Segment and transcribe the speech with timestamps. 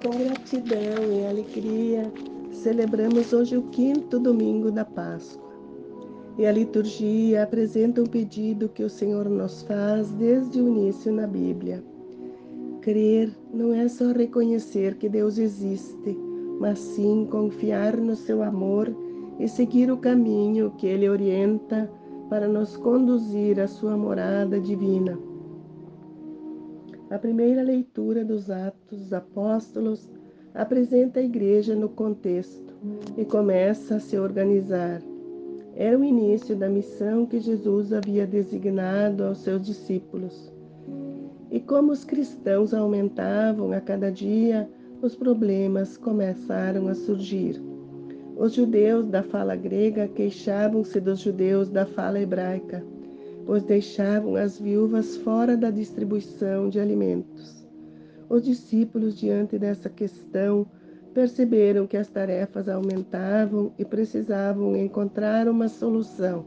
[0.00, 2.12] Com gratidão e alegria,
[2.52, 5.50] celebramos hoje o quinto domingo da Páscoa.
[6.38, 11.26] E a liturgia apresenta um pedido que o Senhor nos faz desde o início na
[11.26, 11.82] Bíblia.
[12.80, 16.16] Crer não é só reconhecer que Deus existe,
[16.60, 18.94] mas sim confiar no seu amor
[19.40, 21.90] e seguir o caminho que ele orienta
[22.30, 25.18] para nos conduzir à sua morada divina.
[27.10, 30.06] A primeira leitura dos Atos dos Apóstolos
[30.54, 32.74] apresenta a igreja no contexto
[33.16, 35.00] e começa a se organizar.
[35.74, 40.52] Era o início da missão que Jesus havia designado aos seus discípulos.
[41.50, 44.68] E como os cristãos aumentavam a cada dia,
[45.00, 47.58] os problemas começaram a surgir.
[48.36, 52.84] Os judeus da fala grega queixavam-se dos judeus da fala hebraica
[53.48, 57.66] pois deixavam as viúvas fora da distribuição de alimentos.
[58.28, 60.66] Os discípulos, diante dessa questão,
[61.14, 66.44] perceberam que as tarefas aumentavam e precisavam encontrar uma solução.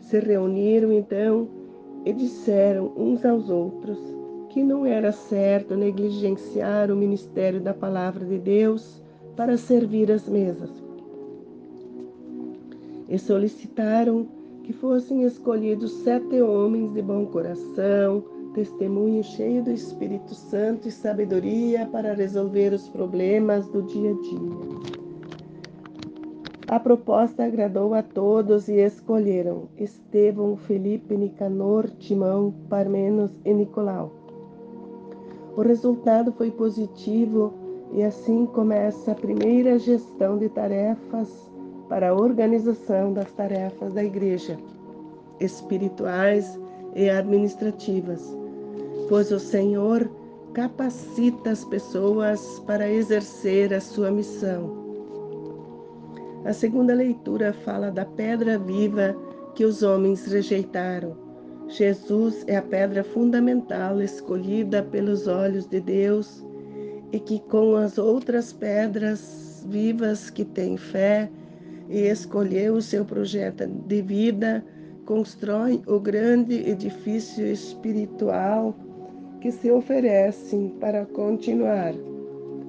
[0.00, 1.48] Se reuniram então
[2.04, 4.00] e disseram uns aos outros
[4.48, 9.00] que não era certo negligenciar o ministério da palavra de Deus
[9.36, 10.70] para servir as mesas.
[13.08, 14.34] E solicitaram
[14.66, 21.86] que fossem escolhidos sete homens de bom coração, testemunho cheio do Espírito Santo e sabedoria
[21.86, 25.06] para resolver os problemas do dia a dia.
[26.66, 34.12] A proposta agradou a todos e escolheram Estevão, Felipe, Nicanor, Timão, Parmenos e Nicolau.
[35.56, 37.54] O resultado foi positivo
[37.92, 41.55] e assim começa a primeira gestão de tarefas
[41.88, 44.58] para a organização das tarefas da igreja,
[45.40, 46.58] espirituais
[46.94, 48.36] e administrativas,
[49.08, 50.10] pois o Senhor
[50.52, 54.86] capacita as pessoas para exercer a sua missão.
[56.46, 59.14] A segunda leitura fala da pedra viva
[59.54, 61.16] que os homens rejeitaram.
[61.68, 66.44] Jesus é a pedra fundamental escolhida pelos olhos de Deus
[67.12, 71.28] e que, com as outras pedras vivas que têm fé,
[71.88, 74.64] e escolheu o seu projeto de vida,
[75.04, 78.74] constrói o grande edifício espiritual
[79.40, 81.94] que se oferecem para continuar.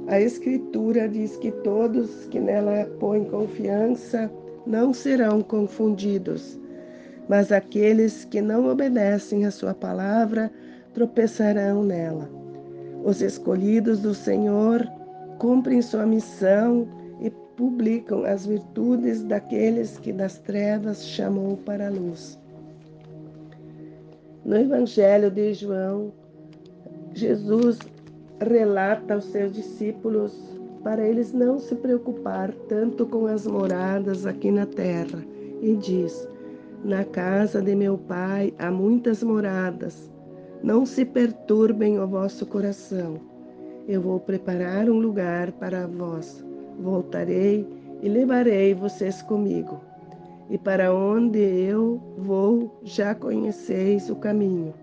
[0.07, 4.31] A Escritura diz que todos que nela põem confiança
[4.65, 6.59] não serão confundidos,
[7.27, 10.51] mas aqueles que não obedecem à sua palavra
[10.93, 12.29] tropeçarão nela.
[13.03, 14.87] Os escolhidos do Senhor
[15.39, 16.87] cumprem sua missão
[17.57, 22.39] publicam as virtudes daqueles que das trevas chamou para a luz.
[24.45, 26.13] No Evangelho de João,
[27.13, 27.79] Jesus
[28.39, 34.65] relata aos seus discípulos para eles não se preocupar tanto com as moradas aqui na
[34.65, 35.25] terra
[35.61, 36.29] e diz:
[36.85, 40.09] Na casa de meu pai há muitas moradas.
[40.63, 43.19] Não se perturbem o vosso coração.
[43.87, 46.45] Eu vou preparar um lugar para vós.
[46.79, 47.65] Voltarei
[48.01, 49.81] e levarei vocês comigo.
[50.49, 54.73] E para onde eu vou, já conheceis o caminho.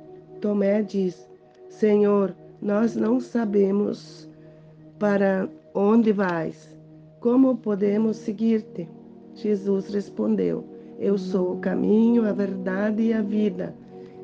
[0.41, 1.29] Tomé diz:
[1.69, 4.29] Senhor, nós não sabemos
[4.99, 6.75] para onde vais.
[7.21, 8.89] Como podemos seguir-te?
[9.35, 10.65] Jesus respondeu:
[10.99, 13.75] Eu sou o caminho, a verdade e a vida.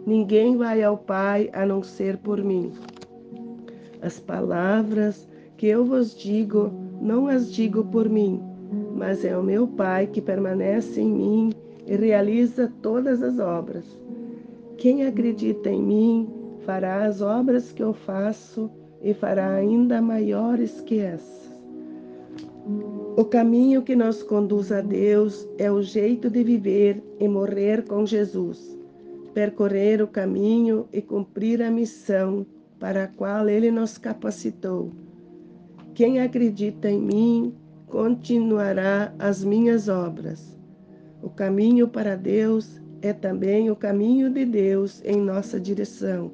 [0.07, 2.73] Ninguém vai ao Pai a não ser por mim.
[4.03, 8.43] As palavras que eu vos digo, não as digo por mim,
[8.94, 11.53] mas é o meu Pai que permanece em mim
[11.87, 13.84] e realiza todas as obras.
[14.77, 16.28] Quem acredita em mim
[16.66, 18.71] fará as obras que eu faço
[19.03, 21.50] e fará ainda maiores que essas.
[23.16, 28.05] O caminho que nos conduz a Deus é o jeito de viver e morrer com
[28.05, 28.78] Jesus,
[29.33, 32.47] percorrer o caminho e cumprir a missão
[32.78, 34.91] para a qual Ele nos capacitou
[36.01, 37.55] quem acredita em mim
[37.87, 40.59] continuará as minhas obras.
[41.21, 46.33] O caminho para Deus é também o caminho de Deus em nossa direção.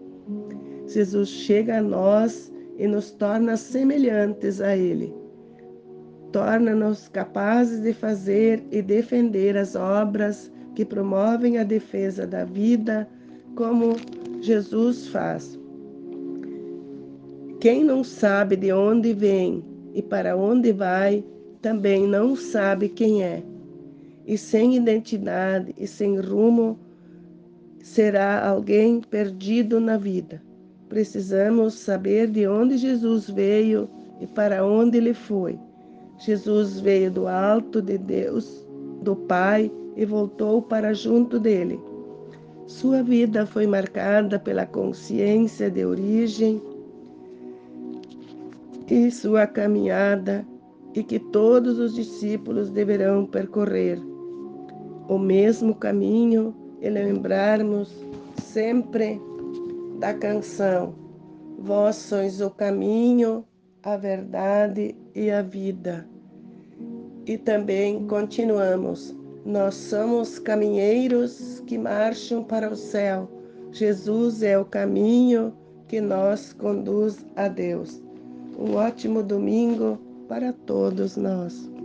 [0.87, 5.13] Jesus chega a nós e nos torna semelhantes a Ele.
[6.31, 13.09] Torna-nos capazes de fazer e defender as obras que promovem a defesa da vida,
[13.57, 13.97] como
[14.41, 15.59] Jesus faz.
[17.67, 19.61] Quem não sabe de onde vem
[19.93, 21.25] e para onde vai,
[21.61, 23.43] também não sabe quem é.
[24.25, 26.79] E sem identidade e sem rumo,
[27.81, 30.41] será alguém perdido na vida.
[30.89, 33.91] Precisamos saber de onde Jesus veio
[34.21, 35.59] e para onde ele foi.
[36.21, 38.65] Jesus veio do alto de Deus,
[39.03, 41.81] do Pai, e voltou para junto dele.
[42.69, 46.63] Sua vida foi marcada pela consciência de origem
[48.88, 50.47] e sua caminhada
[50.94, 54.00] e que todos os discípulos deverão percorrer
[55.09, 57.94] o mesmo caminho e lembrarmos
[58.43, 59.21] sempre
[59.99, 61.06] da canção
[61.59, 63.44] Vós sois o caminho,
[63.83, 66.06] a verdade e a vida.
[67.25, 73.31] E também continuamos nós somos caminheiros que marcham para o céu.
[73.71, 75.56] Jesus é o caminho
[75.87, 78.03] que nos conduz a Deus.
[78.58, 79.99] Um ótimo domingo
[80.29, 81.75] para todos nós.